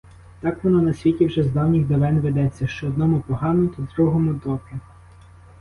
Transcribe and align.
Так 0.41 0.63
воно 0.63 0.81
на 0.81 0.93
світі 0.93 1.25
вже 1.25 1.43
з 1.43 1.51
давніх-давен 1.51 2.19
ведеться: 2.19 2.67
що 2.67 2.87
одному 2.87 3.21
погано, 3.27 3.67
то 3.67 3.87
другому 3.95 4.33
добре. 4.33 4.79